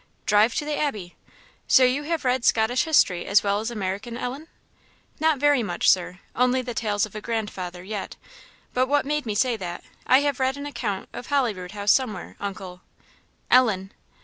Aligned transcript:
"Drive 0.25 0.55
to 0.55 0.65
the 0.65 0.79
Abbey! 0.79 1.15
So 1.67 1.83
you 1.83 2.01
have 2.05 2.25
read 2.25 2.43
Scottish 2.43 2.85
history, 2.85 3.27
as 3.27 3.43
well 3.43 3.59
as 3.59 3.69
American, 3.69 4.17
Ellen?" 4.17 4.47
"Not 5.19 5.37
very 5.37 5.61
much, 5.61 5.87
Sir; 5.87 6.17
only 6.35 6.63
the 6.63 6.73
Tales 6.73 7.05
of 7.05 7.13
a 7.13 7.21
Grandfather 7.21 7.83
yet. 7.83 8.15
But 8.73 8.87
what 8.87 9.05
made 9.05 9.27
me 9.27 9.35
say 9.35 9.57
that, 9.57 9.83
I 10.07 10.21
have 10.21 10.39
read 10.39 10.57
an 10.57 10.65
account 10.65 11.07
of 11.13 11.27
Holyrood 11.27 11.73
House 11.73 11.91
somewhere. 11.91 12.35
Uncle" 12.39 12.81
"Ellen!" 13.51 13.91